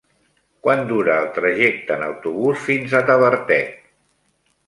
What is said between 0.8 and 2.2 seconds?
dura el trajecte en